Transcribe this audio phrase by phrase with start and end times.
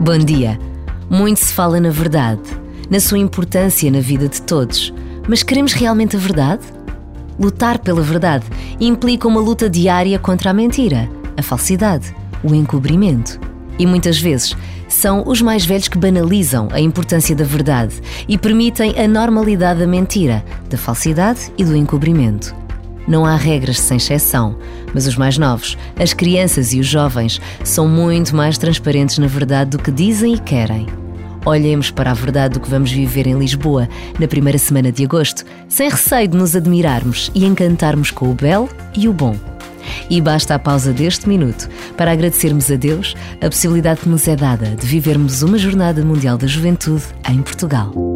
[0.00, 0.58] Bom dia.
[1.08, 2.42] Muito se fala na verdade,
[2.90, 4.92] na sua importância na vida de todos.
[5.28, 6.62] Mas queremos realmente a verdade?
[7.38, 8.44] Lutar pela verdade
[8.80, 13.38] implica uma luta diária contra a mentira, a falsidade, o encobrimento.
[13.78, 14.56] E muitas vezes
[14.88, 17.94] são os mais velhos que banalizam a importância da verdade
[18.28, 22.58] e permitem a normalidade da mentira, da falsidade e do encobrimento.
[23.10, 24.54] Não há regras sem exceção,
[24.94, 29.70] mas os mais novos, as crianças e os jovens, são muito mais transparentes na verdade
[29.70, 30.86] do que dizem e querem.
[31.44, 35.44] Olhemos para a verdade do que vamos viver em Lisboa na primeira semana de agosto,
[35.68, 39.34] sem receio de nos admirarmos e encantarmos com o belo e o bom.
[40.08, 44.36] E basta a pausa deste minuto para agradecermos a Deus a possibilidade que nos é
[44.36, 48.09] dada de vivermos uma Jornada Mundial da Juventude em Portugal.